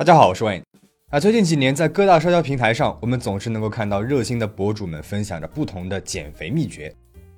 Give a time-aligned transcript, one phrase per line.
[0.00, 0.62] 大家好，我是 Wayne。
[1.10, 6.90] 啊，最近几年在各大社交平台上，我们总是能够看到热心的博主们分享着不同的减肥秘诀。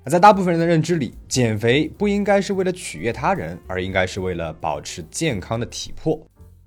[0.05, 6.17] 啊，在大部分人的认知里，减肥不应该是为了取悦他人，而应该是为了保持健康的体魄。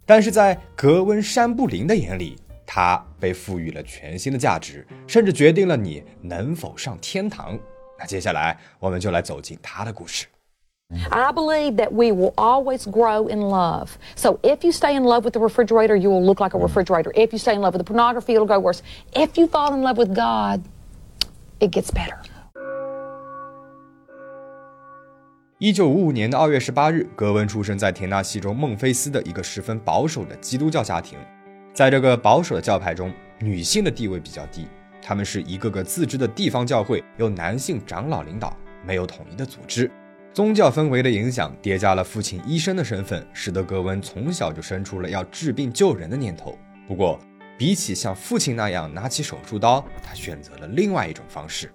[0.04, 2.36] 但是在格温·山布林的眼里，
[2.66, 7.58] 它被赋予了全新的价值，甚至决定了你能否上天堂。
[7.98, 10.26] 那接下来，我们就来走进他的故事。
[11.10, 13.98] I believe that we will always grow in love.
[14.14, 17.10] So if you stay in love with the refrigerator, you will look like a refrigerator.
[17.14, 18.82] If you stay in love with the pornography, it'll go worse.
[19.12, 20.62] If you fall in love with God,
[21.58, 22.16] it gets better.
[25.58, 31.18] 一九五五年的二月十八日，格温出生在田纳西州孟菲斯的一个十分保守的基督教家庭。
[31.72, 34.68] 在这个保守的教派中，女性的地位比较低，
[35.02, 39.90] 他们是一个个自治的地方教会，由男性长老领导，没有统一的组织。
[40.36, 46.58] 宗教氛围的影响叠加了父亲医生的身份，使得格温从小就生出了要治病救人的念头。
[46.86, 47.18] 不过，
[47.56, 51.72] 比起像父亲那样拿起手术刀，他选择了另外一种方式。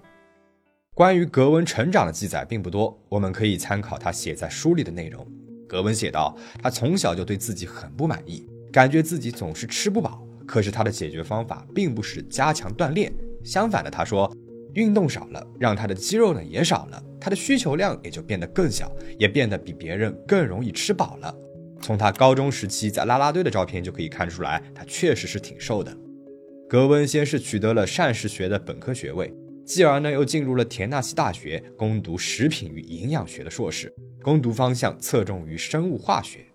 [0.93, 5.25] 关于格温成长的记载并不多，我们可以参考他写在书里的内容。
[5.67, 10.23] 格温写道，他从小就对自己很不满意，感觉自己总是吃不饱。
[10.45, 13.11] 可是他的解决方法并不是加强锻炼，
[13.43, 14.31] 相反的，他说。
[14.73, 21.35] 运动少了，让他的肌肉呢也少了，他的需求量也就变得更小，也变得比别人更容易吃饱了。
[21.81, 25.95] 从他高中时期在啦啦队的照片就可以看出来，他确实是挺瘦的。
[26.69, 29.33] 格温先是取得了膳食学的本科学位，
[29.65, 36.45] 继而呢又进入了田纳西大学攻读食品与营养学的硕士，攻读方向侧重于生物化学。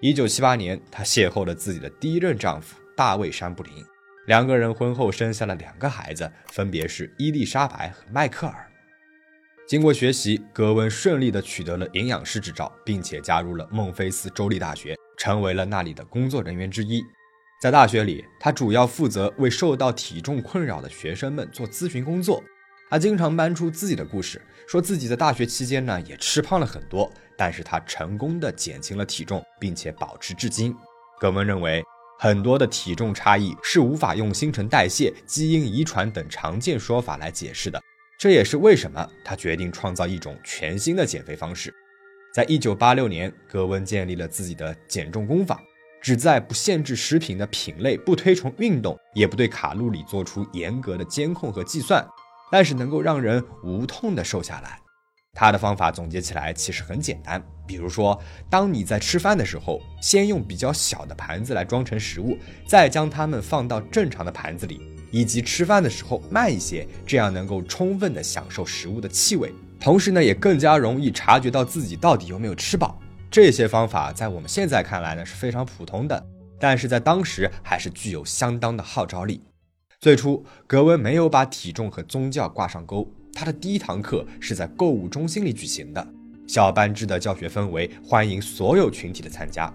[0.00, 3.72] 一九七八年，她邂逅了自己的第一任丈夫大卫山布林。
[4.26, 8.68] 两个人婚后生下了两个孩子，分别是伊丽莎白和迈克尔。
[9.66, 17.02] 经过学习，格温顺利地取得了营养师执照，并且加入了孟菲斯州立大学，成为了那里的工作人员之一。
[17.60, 22.42] 在大学里，他主要负责为受到体重困扰的学生们做咨询工作。
[22.90, 30.72] 他经常搬出自己的故事，说自己在大学期间呢也吃胖了很多，但是他成功的减轻了体重，并且保持至今。
[31.18, 31.82] 格温认为。
[32.22, 37.82] 很多的体重差异是无法用新陈代谢、基因遗传等常见说法来解释的，
[38.16, 41.74] 这也是为什么他决定创造一种全新的减肥方式。
[42.32, 45.60] 在一九八六年，格温建立了自己的减重功法，
[46.00, 52.06] 旨在不限制食品的品类、不推崇运动、也不对卡路里做出严格的监控和计算，
[52.52, 54.78] 但是能够让人无痛的瘦下来。
[55.34, 58.20] 他的方法总结起来其实很简单，比如说，
[58.50, 73.00] 当你在吃饭的时候，先用比较小的盘子来装成食物，再将它们放到正常的盘子里，以及吃饭的时候慢一些，这样能够充分的享受食物的气味，同时呢，也更加容易察觉到自己到底有没有吃饱。
[73.30, 76.24] 这些方法在我们现在看来呢是非常普通的，
[76.60, 79.42] 但是在当时还是具有相当的号召力。
[79.98, 83.10] 最初，格温没有把体重和宗教挂上钩。
[83.34, 86.06] 他的第一堂课是在购物中心里举行的，
[86.46, 89.72] 小班制的教学氛围欢迎所有群体的参加。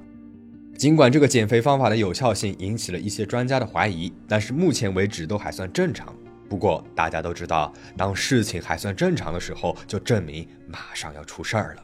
[0.78, 6.16] 尽管这个减肥方法的有效性引起了一些专家的怀疑，但是目前为止都还算正常。
[6.48, 11.84] 不过大家都知道，当事情还算正常的时候，就证明马上要出事儿了。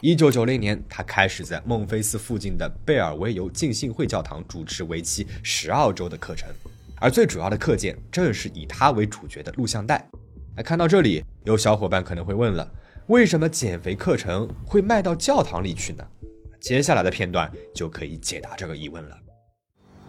[0.00, 6.48] 一九九零年，他开始在孟菲斯附近的贝尔维尤浸信会教堂主持为期十二周的课程，
[6.96, 10.04] 而最主要的课件正是以他为主角的录像带。
[10.55, 12.69] 那看到这里，有小伙伴可能会问了：
[13.07, 16.03] 为什么减肥课程会卖到教堂里去呢？
[16.59, 19.15] 接下来的片段就可以解答这个疑问了。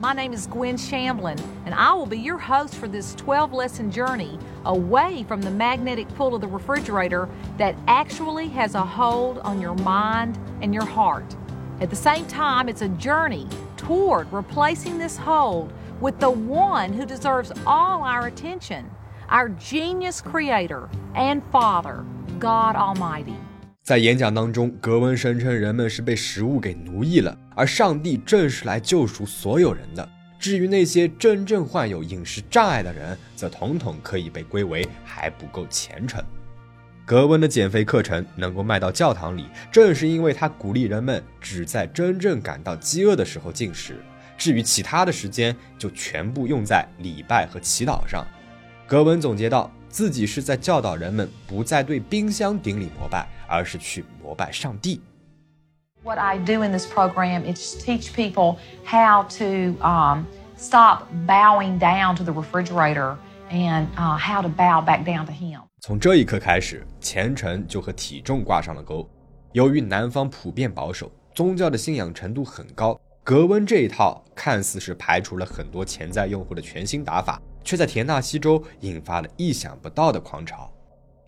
[0.01, 1.37] My name is Gwen Shamblin,
[1.67, 6.07] and I will be your host for this 12 lesson journey away from the magnetic
[6.17, 7.29] pull of the refrigerator
[7.59, 11.37] that actually has a hold on your mind and your heart.
[11.81, 17.05] At the same time, it's a journey toward replacing this hold with the one who
[17.05, 18.85] deserves all our attention
[19.34, 22.04] Our genius creator and father,
[22.40, 23.34] God Almighty。
[23.82, 30.08] 在演讲当中，格温声称人们是被食物给奴役了，而上帝正是来救赎所有人的。
[30.38, 36.24] 至于那些真正患有饮食障碍的人，则统统可以被归为还不够虔诚。
[37.04, 43.98] 格温的减肥课程能够卖到教堂里，正是因为他鼓励人们只在真正感到饥饿的时候进食，
[44.38, 48.24] 至于其他的时间就全部用在礼拜和祈祷上。
[48.86, 55.02] 格文总结道，自己是在教导人们不再对冰箱顶礼膜拜，而是去膜拜上帝。
[56.04, 60.26] What I do in this program is teach people how to um,
[60.58, 63.16] stop bowing down to the refrigerator
[63.50, 65.62] and uh, how to bow back down to Him.
[65.80, 69.10] 从这一刻开始，虔诚就和体重挂上了钩。
[69.54, 80.72] 由于南方普遍保守，宗教的信仰程度很高，格温这一套看似是排除了很多潜在用户的全新打法，却在田纳西州引发了意想不到的狂潮。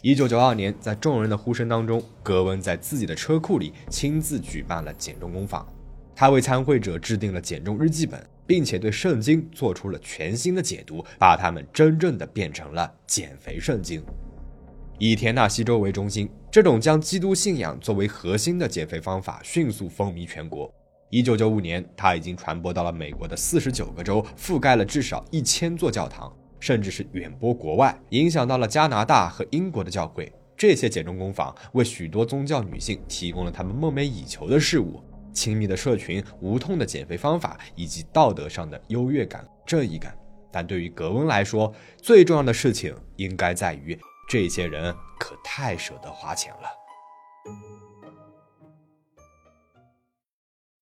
[0.02, 5.68] 一九九二年，在众人的呼声当中，格温在自己的车库里亲自举办了减重工坊。
[6.16, 14.04] 他为参会者制定了减重日记本，并且对圣经做出了全新的解读，把它们真正的变成了减肥圣经。
[15.00, 20.74] 以田纳西州为中心，这种将基督信仰作为核心的减肥方法迅速风靡全国。
[21.10, 26.32] 一九九五年，它已经传播到了美国的四十九个州，覆盖了至少一千座教堂。
[26.58, 30.34] 甚至是远播国外，影响到了加拿大和英国的教会。
[30.58, 35.00] 这些减重工坊为许多宗教女性提供了她们梦寐以求的事物：
[35.32, 40.18] 亲密的社群、无痛的减肥方法以及道德上的优越感、正义感。
[40.52, 41.72] 但对于格温来说，
[42.02, 43.96] 最重要的事情应该在于
[44.28, 47.85] 这些人可太舍得花钱了。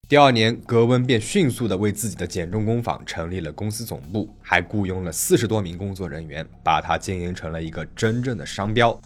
[0.09, 9.00] 第二年，格温便迅速地为自己的减重工坊成立了公司总部，还雇佣了四十多名工作人员，把它经营成了一个真正的商标。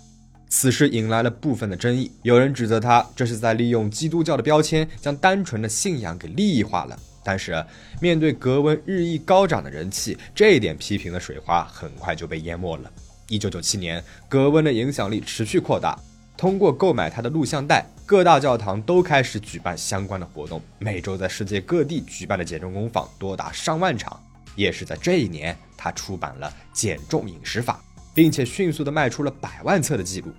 [0.49, 6.99] 此事引来了部分的争议，有人指责他这是在利用基督教的标签，将单纯的信仰给利益化了。
[7.23, 7.63] 但是，
[8.01, 12.91] 面对格温日益高涨的人气，这一点批评的水花很快就被淹没了。
[13.29, 15.97] 一九九七年，格温的影响力持续扩大。
[16.38, 20.62] 通过购买他的录像带，各大教堂都开始举办相关的活动。
[20.78, 24.22] 每周在世界各地举办的减重工坊多达上万场。
[24.56, 27.81] 也是在这一年，他出版了《减重饮食法》，
[28.13, 30.31] 并且迅速的卖出了百万册的记录。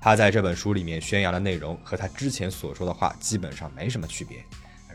[0.00, 4.38] 他在这本书里面宣扬的内容和他之前所说的话基本上没什么区别。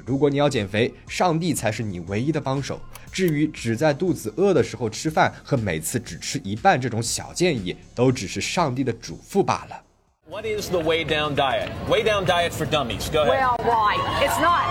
[0.05, 2.79] 如果你要减肥，上帝才是你唯一的帮手。
[3.11, 9.81] 至于只在肚子饿的时候吃饭和每次只吃一半这种小建议，都只是上帝的嘱咐罢了。
[10.26, 11.70] What is the way down diet?
[11.88, 13.08] Way down diet for dummies.
[13.08, 13.34] Go ahead.
[13.34, 13.98] Well, right.
[14.22, 14.64] It's not.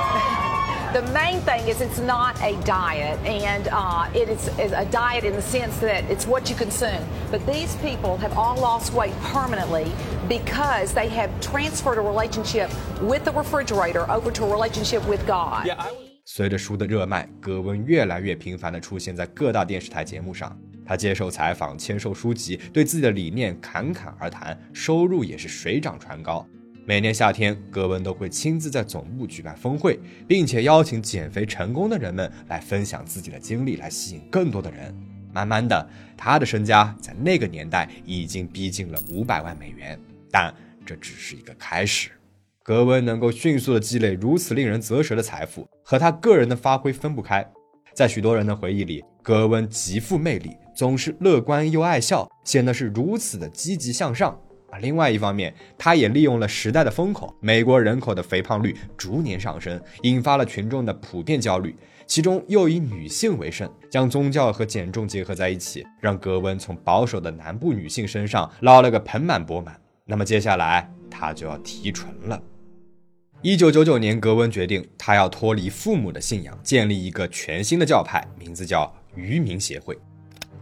[0.93, 5.23] The main thing is it's not a diet, and uh, it is, is, a diet
[5.23, 7.01] in the sense that it's what you consume.
[7.29, 9.89] But these people have all lost weight permanently
[10.27, 12.69] because they have transferred a relationship
[13.01, 15.65] with the refrigerator over to a relationship with God.
[15.65, 15.91] Yeah, I
[16.25, 20.57] 随着书的热卖，格温越来越频繁地出现在各大电视台节目上。
[20.86, 26.46] 他接受采访、签售书籍，对自己的理念侃侃而谈，收入也是水涨船高。
[26.86, 29.98] 每年夏天，格温都会亲自在总部举办峰会，
[30.28, 34.94] 并且邀请减肥成功的人们来分享自己的经历，来吸引更多的人。
[35.32, 35.86] 慢慢的，
[36.16, 40.00] 他的身家在那个年代已经逼近了五百万美元，
[40.30, 40.54] 但
[40.86, 42.10] 这只是一个开始。
[42.62, 47.44] 格温能够迅速的积累如此令人啧舌的财富，和他个人的发挥分不开。
[47.94, 50.56] 在许多人的回忆里，格温极富魅力。
[50.72, 54.38] 总是乐观又爱笑，显得是如此的积极向上。
[54.70, 61.74] 而另外一方面，他也利用了时代的风口，美国人口的肥胖率逐年上升，引发了群众的普遍焦虑，
[62.06, 69.76] 其中又以女性为甚，将宗教和减重结合在一起，让格温从保守的南部女性身上捞了个盆满钵满。
[70.04, 72.40] 那么接下来他就要提纯了。
[73.42, 79.98] 一九九九年，格温决定他要脱离父母的信仰，建立一个全新的教派，名字叫渔民协会。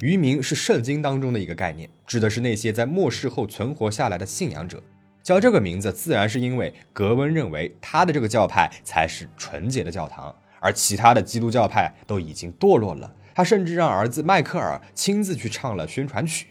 [0.01, 4.83] 渔民是圣经当中的一个概念，指的是那些在末世后存活下来的信仰者。
[5.23, 13.11] 叫这个名字，自然是因为格温认为他的这个教派才是纯洁的教堂，而其他的基督教派都已经堕落了。
[13.35, 16.49] 他甚至让儿子迈克尔亲自去唱了宣传曲。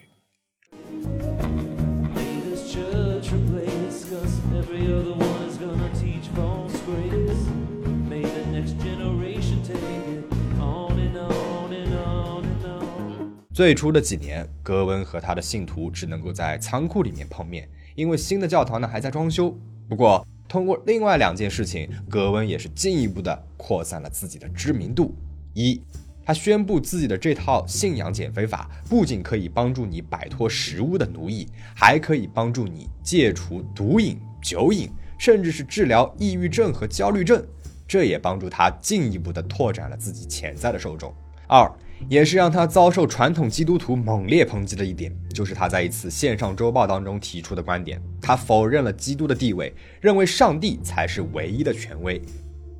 [13.53, 19.55] 最初的几年，格温和他的信徒只能够在仓库里面碰面，因为新的教堂呢还在装修。
[19.87, 25.13] 不过，通过另外两件事情，格温也是进一步的扩散了自己的知名度。
[25.53, 25.79] 一，
[26.25, 37.45] 他宣布自己的这套信仰减肥法不仅可以帮助你摆脱食物的奴役，还可以帮助你戒除毒瘾、酒瘾，甚至是治疗抑郁症和焦虑症。
[37.87, 41.13] 这也帮助他进一步的拓展了自己潜在的受众。
[41.47, 41.71] 二。
[42.09, 52.21] 也是让他遭受传统基督徒猛烈抨击的一点，就是他在一次线上周报当中提出的观点，他否认了基督的地位，认为上帝才是唯一的权威。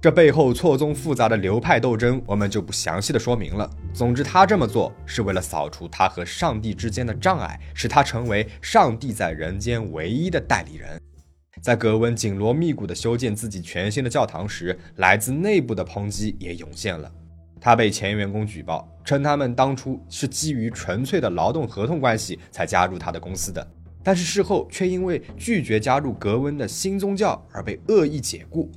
[0.02, 3.70] 这背后错综复杂的流派斗争，我们就不详细的说明了。
[3.94, 11.00] 总之，他这么做是为了扫除他和上帝之间的障碍，使他成为上帝在人间唯一的代理人。
[11.62, 17.10] 在格温紧锣密鼓地修建自己全新的教堂时，来自内部的抨击也涌现了。
[17.64, 23.66] 他被前员工举报，称他们当初是基于纯粹的劳动合同关系才加入他的公司的，
[24.04, 28.70] 但是事后却因为拒绝加入格温的新宗教而被恶意解雇。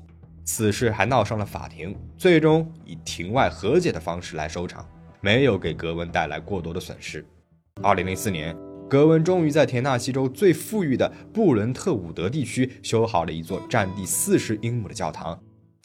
[0.45, 4.88] 此事还闹上了法庭，最终以庭外和解的方式来收场，
[5.21, 7.26] 没有给格温带来过多的损失。
[7.83, 8.57] 二零零四年，
[8.88, 15.37] 格温终于在田纳西州最富裕的布伦特伍德地区修好了一座占地四十英亩的教堂。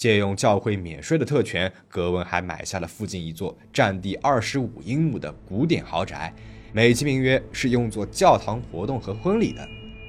[0.01, 6.34] 借用教会免税的特权，格温还买下了附近一座占地二十五英亩的古典豪宅，
[6.74, 9.63] 美其名曰是用作教堂活动和婚礼的。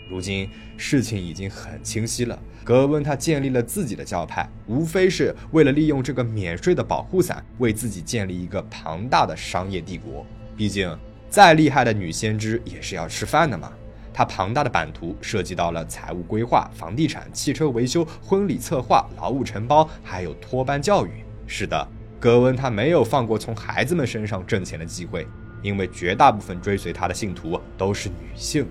[0.09, 10.25] 如今事情已经很清晰了，格温他建立了自己的教派，无非是为了利用这个免税的保护伞，为自己建立一个庞大的商业帝国。
[10.57, 13.71] 毕竟，再厉害的女先知也是要吃饭的嘛。
[14.13, 21.25] 他庞大的版图涉及到了财务规划、房地产、汽车维修、婚礼策划、劳务承包，还有托班教育。
[21.47, 21.89] 是的，
[22.21, 25.27] 格温他没有放过从孩子们身上挣钱的机会，
[25.63, 28.67] 因为绝大部分追随他的信徒都是女性。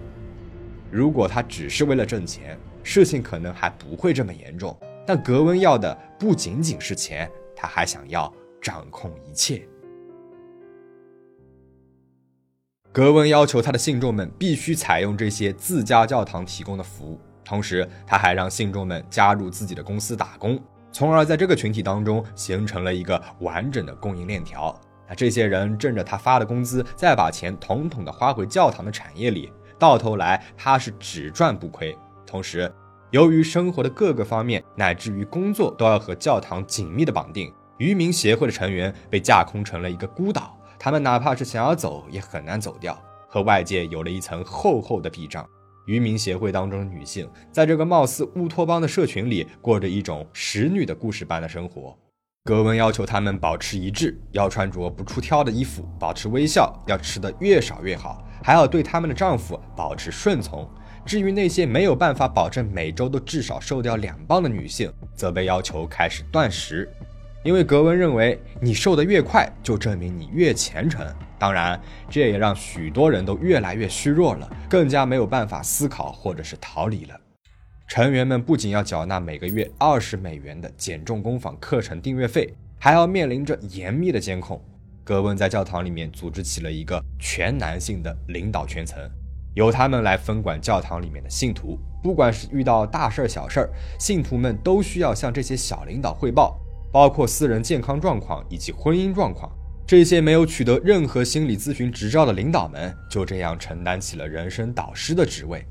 [0.90, 4.78] 如果他只是为了挣钱，事情可能还不会这么严重。
[5.06, 8.32] 但格温要的不仅仅是钱，他还想要
[8.62, 9.68] 掌控一切。
[12.94, 24.78] 格温要求他的信众们必须采用这些自家教堂提供的服务，同时他还让信众们加入自己的公司打工，从而在这个群体当中形成了一个完整的供应链条。
[25.08, 31.98] 那这些人挣着他发的工资，再把钱统统的花回教堂的产业里，到头来他是只赚不亏。
[32.28, 32.70] 同时，
[33.12, 40.58] 由于生活的各个方面乃至于工作都要和教堂紧密的绑定，渔民协会的成员被架空成了一个孤岛。
[40.84, 45.48] 他们哪怕是想要走，也很难走掉，和外界有了一层厚厚的壁障。
[45.86, 51.96] 渔民协会当中的女性，在这个貌似乌托邦的社群里，过着一种使女的故事般的生活。
[52.46, 60.68] 格温要求她们保持一致，要穿着不出挑的衣服，保持微笑，要吃得越少越好，还要对他们的丈夫保持顺从。
[61.06, 66.92] 至于那些没有办法保证每周都至少瘦掉两磅的女性，则被要求开始断食。
[67.44, 71.04] 因为格温认为，你瘦得越快，就证明你越虔诚。
[71.40, 77.20] 当然，这也让许多人都越来越虚弱了，更加没有办法思考或者是逃离了。
[77.88, 84.64] 成员们不仅要缴纳每个月二十美元的减重工坊课程订阅费，还要面临着严密的监控。
[85.04, 89.02] 格温在教堂里面组织起了一个全男性的领导圈层，
[89.56, 91.78] 由他们来分管教堂里面的信徒。
[92.04, 93.70] 不管是遇到大事儿、小事儿，
[94.00, 96.61] 信徒们都需要向这些小领导汇报。
[96.92, 99.52] 包括私人健康状况以及婚姻状况，
[99.88, 105.66] 这些没有取得任何心理咨询执照的领导们就这样承担起了人生导师的职位。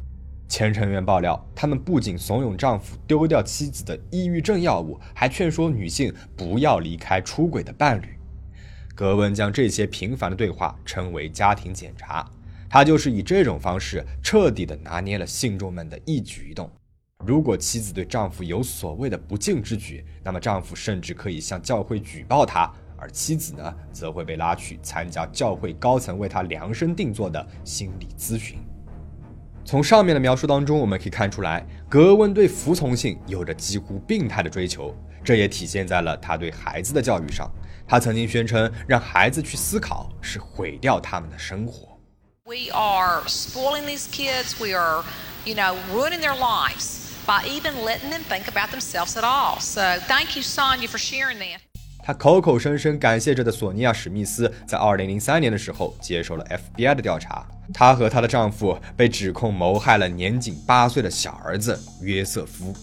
[0.48, 8.06] 前成员爆料，他们不仅怂恿丈夫丢掉妻子的抑郁症药物，还劝说女性不要离开出轨的伴侣。
[8.94, 12.28] 格温将这些频繁的对话称为家庭检查，
[12.68, 16.70] 他就是以这种方式彻底的拿捏了信众们的一举一动。
[17.26, 28.58] 如果妻子对丈夫有所谓的不敬之举，那么丈夫甚至可以向教会举报他，而妻子呢，则会被拉去参加教会高层为他量身定做的心理咨询。
[29.66, 37.48] 从上面的描述当中，我们可以看出来，格温对服从性有着几乎病态的追求，这也体现在了他对孩子的教育上。
[37.86, 41.98] 他曾经宣称，让孩子去思考是毁掉他们的生活。
[42.44, 44.58] We are spoiling these kids.
[44.58, 45.04] We are,
[45.44, 47.00] you know, ruining their lives.
[47.30, 49.60] By even letting them think about themselves at all.
[49.60, 51.60] So thank you, Sonia, for sharing that.
[52.02, 56.44] 他口口声声感谢着的索尼娅·史密斯，在2003年的时候接受了
[56.75, 57.46] FBI 的调查。
[57.72, 62.75] 她和她的丈夫被指控谋害了年仅八岁的小儿子约瑟夫。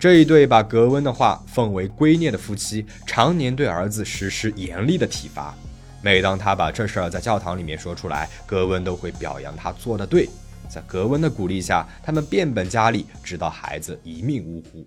[0.00, 5.54] 这一对把格温的话奉为圭臬的夫妻，常年对儿子实施严厉的体罚。
[6.02, 10.28] 每当他把这事儿在教堂里面说出来，格温都会表扬他做的对。
[10.70, 14.86] 在格温的鼓励下，他们变本加厉，直到孩子一命呜呼。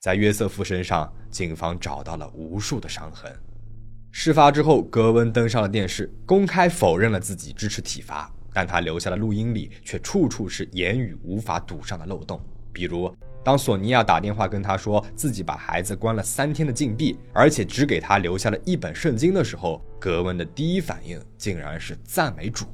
[0.00, 3.30] 在约瑟夫身上，警方找到了无数的伤痕。
[4.12, 12.40] 事发之后，格温登上了电视，公开否认了自己支持体罚，但他留下的录音里却处处是言语无法堵上的漏洞。
[12.72, 22.64] 比如，当索尼娅打电话跟他说自己把孩子关了三天的禁闭，而且只给他留下了一本圣经的时候，格温的第一反应竟然是赞美主。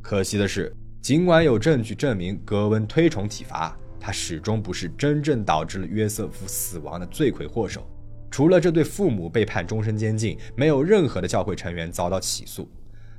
[0.00, 0.74] 可惜的是。
[1.00, 7.88] 尽管有证据证明格温推崇体罚，他始终不是真正导致了约瑟夫死亡的罪魁祸首。
[8.30, 12.68] 除了这对父母被判终身监禁，没有任何的教会成员遭到起诉。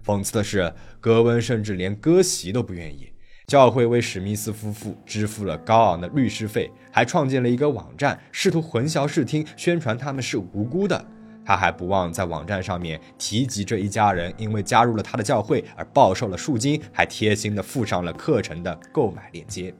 [0.05, 3.10] 讽刺的是，格温甚至连割席都不愿意。
[3.48, 11.05] 教会为史密斯夫妇支付了高昂的律师费，还创建了一个网站，试图混淆视听，宣传他们是无辜的。
[11.47, 19.73] 他还不忘在网站上面提及这一家人因为加入了他的教会而暴受了赎金，还贴心的附上了课程的购买链接。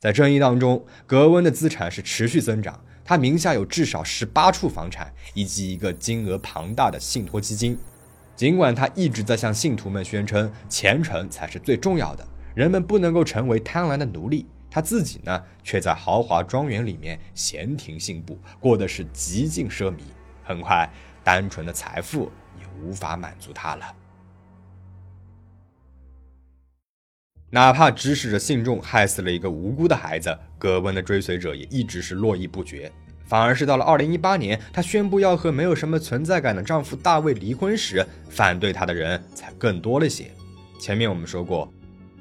[0.00, 7.78] 在争议当中，格温的资产是持续增长，他名下有至少十八处房产以及一个金额庞大的信托基金。
[8.34, 19.98] 尽管他一直在向信徒们宣称虔诚才是最重要的，人们不能够成为贪婪的奴隶，他自己呢，却在豪华庄园里面闲庭信步，过的是极尽奢靡。
[20.48, 20.90] 很快，
[21.22, 23.84] 单纯的财富也无法满足他了。
[27.50, 32.90] 哪怕指使着信众害死了一个无辜的孩子，格温的追随者也一直是络绎不绝。
[33.26, 40.30] 反而是到了二零一八年，她宣布要和没有什么存在感的丈夫大卫离婚时，反对她的人才更多了些。
[40.80, 41.70] 前面我们说过，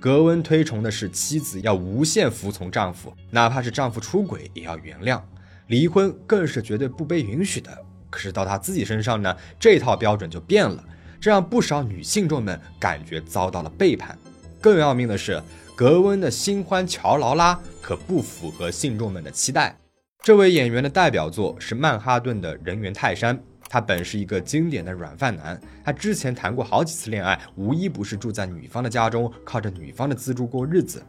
[0.02, 5.22] 格温推崇的是妻子要无限服从丈夫，哪怕是丈夫出轨也要原谅，
[5.68, 7.86] 离婚更是绝对不被允许的。
[8.18, 10.84] 可是到她自己身上呢，这套标准就变了，
[11.22, 14.18] 这让不少女性众们感觉遭到了背叛。
[14.60, 15.40] 更要命的是，
[15.76, 19.78] 格温的新欢乔劳拉可不符合信众们的期待。
[20.24, 23.38] 这位演员的代表作是《曼哈顿的人猿泰山》，
[23.70, 31.04] 他本是一个经典的软饭男，他之前谈过好几次恋爱，无一不是住在女方的家中，靠着女方的资助过日子。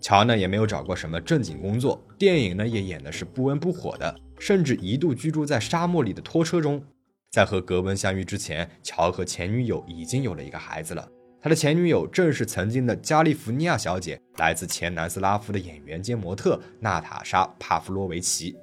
[0.00, 6.82] 乔呢也没有找过什么正经工作，电影呢也演的是不温不火的，甚至一度居住在沙漠里的拖车中。
[7.30, 11.08] 在和格温相遇之前，乔和前女友已经有了一个孩子了。
[11.40, 18.56] 他的前女友正是曾经的加利福尼亚小姐，来自前南斯拉夫的演员兼模特娜塔莎·帕夫洛维奇。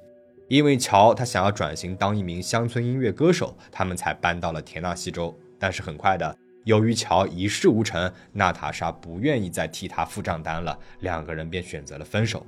[0.48, 5.36] 因为乔他想要转型当一名乡村音乐歌手，他们才搬到了田纳西州。
[5.58, 12.44] 但是很快的，由于乔一事无成，娜塔莎不愿意再替他付账单了，两个人便选择了分手。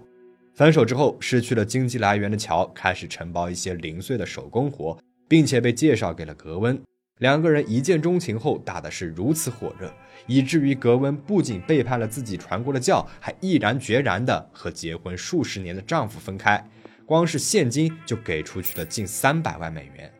[0.58, 4.98] 分手之后，失去了经济来源的乔开始承包一些零碎的手工活，
[5.28, 6.76] 并且被介绍给了格温。
[7.20, 9.88] 两个人一见钟情后打的是如此火热，
[10.26, 16.68] 以至于格温不仅背叛了自己传过的教，还毅然决然地和结婚数十年的丈夫分开，
[17.06, 20.12] 光是现金就给出去了近三百万美元。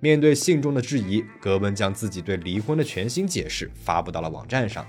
[0.00, 4.84] 面对信中的质疑，格温将自己对离婚的全新解释发布到了网站上。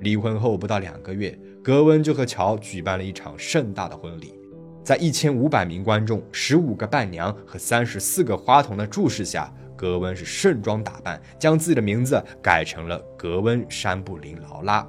[0.00, 4.34] 离婚后不到两个月，格温就和乔举办了一场盛大的婚礼。
[4.82, 14.86] 在一千五百名观众、十五个伴娘和三十四个花童的注视下，格温是盛装打扮，将自己的名字改成了格温·山布林劳拉。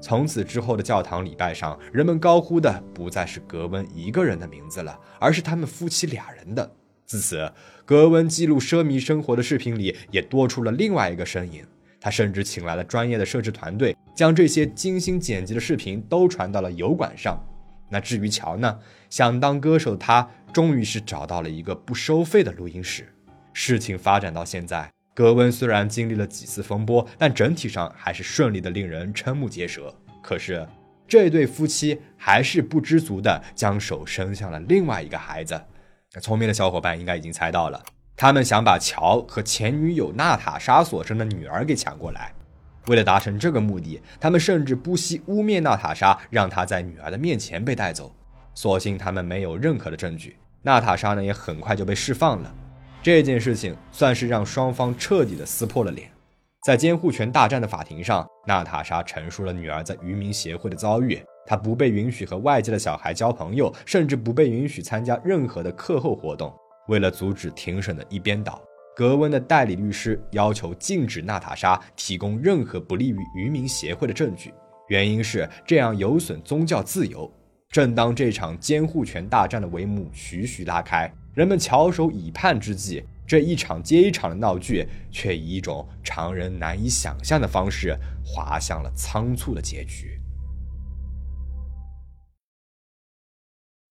[0.00, 6.70] 从此之后的教堂礼拜上，人们高呼的不再是格温一个人的名字了，而是他们夫妻俩人的。
[7.06, 7.50] 自此，
[7.84, 11.64] 格温记录奢靡生活的视频里也多出了另外一个身影。
[12.00, 17.42] 他甚至请来了专业的摄制团队，将这些精心剪辑的视频都传到了油管上。
[17.88, 18.78] 那至于乔呢？
[19.10, 23.12] 想当歌手的他，终于是找到了一个不收费的录音室。
[23.52, 29.94] 事情发展到现在，格温虽然经历了几次风波，但整体上还是顺利的，令人瞠目结舌。
[30.22, 30.66] 可是，
[31.06, 35.60] 这对夫妻还是不知足的，将手伸向了另外一个孩子。
[36.14, 37.82] 那聪明的小伙伴应该已经猜到了，
[38.16, 42.32] 他们想把乔和前女友娜塔莎所生的女儿给抢过来。
[42.86, 48.12] 为了达成这个目的，他们甚至不惜污蔑娜塔莎，让她在女儿的面前被带走。
[48.54, 52.54] 所幸他们没有任何的证据，娜塔莎呢也很快就被释放了。
[53.02, 56.10] 这件事情算是让双方彻底的撕破了脸。
[56.64, 66.52] 在监护权大战的法庭上，娜塔莎陈述了女儿在渔民协会的遭遇：她不被允许和外界的小孩交朋友，甚至不被允许参加任何的课后活动。
[66.88, 68.60] 为了阻止庭审的一边倒。
[68.94, 74.52] 格温的代理律师要求禁止娜塔莎提供任何不利于渔民协会的证据，
[74.88, 77.30] 原因是这样有损宗教自由。
[77.70, 90.20] 正当这场监护权大战的帷幕徐徐拉开，人们翘首以盼之际，这一场接一场的闹剧却以一种常人难以想象的方式滑向了仓促的结局。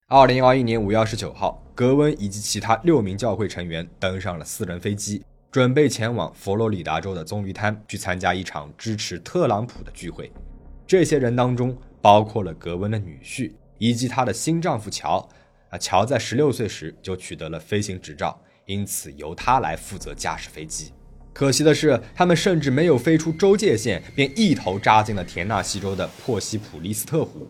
[0.08, 1.60] 二零二一年五月二十九号。
[1.82, 10.32] 格温以及其他六名教会成员登上了私人飞机，准备前往佛罗里达州的棕榈滩去参加一场支持特朗普的聚会。
[10.86, 15.28] 这些人当中包括了格温的女婿以及她的新丈夫乔。
[15.70, 20.94] 啊，乔在十六岁时就取得了飞行执照，因此由他来负责驾驶飞机。
[21.34, 27.50] 可惜的是，他们甚至没有飞出州界线，便一头扎进了田纳西州的珀西普利斯特湖。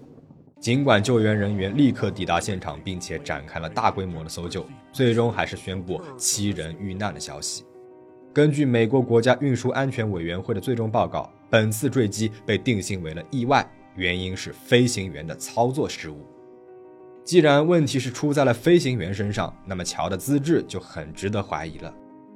[0.62, 7.66] 尽管救援人员立刻抵达现场，并且展开了大规模的搜救，最终还是宣布七人遇难的消息。
[8.32, 16.24] 根据美国国家运输安全委员会的最终报告，本次坠机被定性为了意外，原因是飞行员的操作失误。
[17.26, 21.92] 既然问题是出在了飞行员身上，那么乔的资质就很值得怀疑了。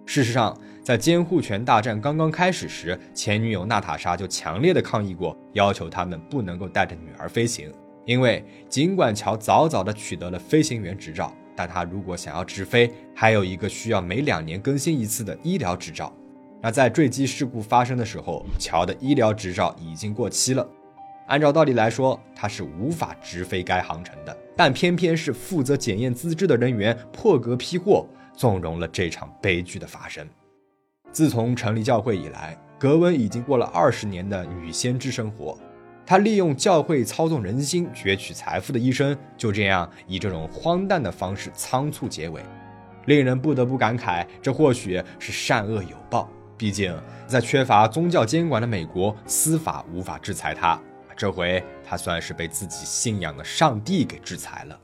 [0.07, 7.71] 事实上，在监护权大战刚刚开始时，前女友娜塔莎就强烈的抗议过，要求他们不能够带着女儿飞行。
[8.05, 16.13] 因为尽管乔早早的取得了飞行员执照，但他如果想要直飞，还有一个需要每两年更新一次的医疗执照。
[16.61, 20.67] 那在坠机事故发生的时候，乔的医疗执照已经过期了。
[21.27, 24.37] 按照道理来说，他是无法直飞该航程的。
[24.55, 30.27] 但偏偏是负责检验资质的人员破格批货，纵容了这场悲剧的发生。
[31.11, 35.57] 自从成立教会以来，格温已经过了二十年的女先知生活。
[36.05, 42.41] 他利用教会操纵人心、攫取财富的一生，就这样以这种荒诞的方式仓促结尾，
[43.05, 46.29] 令人不得不感慨：这或许是善恶有报。
[46.57, 46.95] 毕竟，
[47.27, 50.79] 在缺乏宗教监管的美国，司法无法制裁他。
[51.17, 54.79] 这回他算是被自己信仰的上帝给制裁了。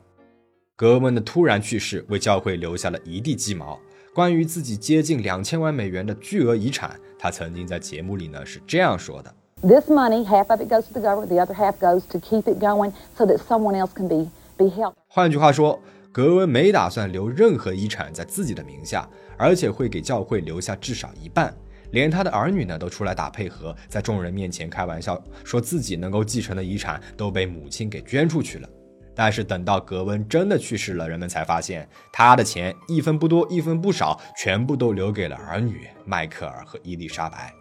[0.74, 3.78] 格温的突然去世为教会留下了一地鸡毛。
[4.14, 12.58] 关于自己接近两千万美元的巨额遗产，他曾经在节目里呢是这样说的：“This money, half of it goes to the government, the other half goes to keep it
[12.58, 21.54] going, so that someone else can be be helped。”换句话说，格温没打算留任何遗产在自己的名下，而且会给教会留下至少一半。
[21.92, 28.68] 连他的儿女呢都出来打配合，在众人面前开玩笑，说自己能够继承的遗产都被母亲给捐出去了。
[29.14, 37.52] 但是等到格温真的去世了，人们才发现他的钱一分不多，一分不少，全部都留给了儿女迈克尔和伊丽莎白。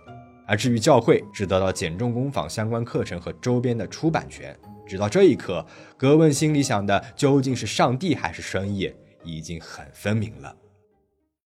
[0.48, 4.56] 而至于教会，只得到减重工坊相关课程和周边的出版权。
[4.88, 5.66] 直到这一刻，
[5.98, 8.92] 格温心里想的究竟是上帝还是生意，
[9.24, 10.56] 已经很分明了。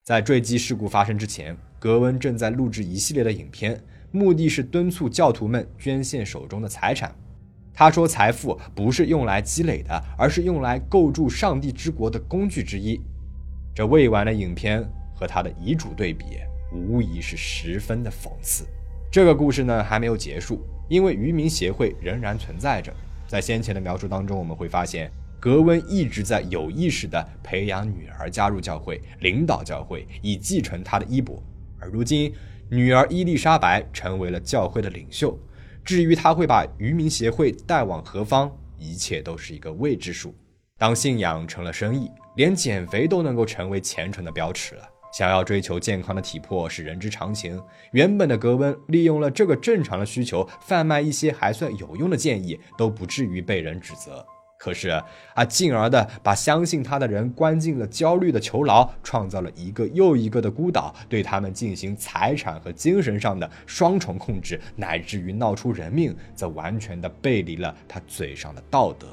[0.04, 1.56] 在坠机事故发生之前。
[1.78, 3.80] 格温正在录制一系列的影片，
[4.10, 7.14] 目的是敦促教徒们捐献手中的财产。
[7.72, 13.00] 他说：“财富不是用来积累的，而是用来构筑上帝之国的工具之一。”
[13.76, 16.26] 这未完的影片和他的遗嘱对比，
[16.74, 18.66] 无疑是十分的讽刺。
[19.16, 22.94] 这个故事呢还没有结束，因为渔民协会仍然存在着。
[23.26, 31.42] 在先前的描述当中，我们会发现格温一直在有意识地培养女儿加入教会，领导教会，以继承他的衣钵。
[31.80, 32.34] 而如今，
[32.70, 35.40] 女儿伊丽莎白成为了教会的领袖。
[35.86, 40.36] 至于他会把渔民协会带往何方，一切都是一个未知数。
[40.78, 44.90] 当信仰成了生意，连减肥都能够成为虔诚的标尺了。
[45.16, 47.58] 想要追求健康的体魄是人之常情。
[47.92, 54.26] 原本的格温利用了这个正常的需求，贩卖一些还算有用的建议，都不至于被人指责。
[54.58, 69.08] 可是啊，进而的把相信他的人关进了焦虑的囚牢，创造了一个又一个的孤岛，对他们进行财产和精神上的双重控制，乃至于闹出人命，则完全的背离了他嘴上的道德。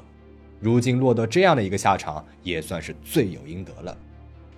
[0.58, 3.96] 如今落得这样的一个下场，也算是罪有应得了。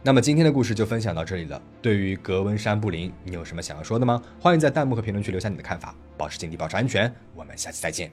[0.07, 1.61] 那么今天的故事就分享到这里了。
[1.81, 4.23] 对于格温山布林，你有什么想要说的吗？
[4.39, 5.95] 欢迎在弹幕和评论区留下你的看法。
[6.19, 7.11] 保持警惕，保持安全。
[7.35, 8.13] 我们下期再见。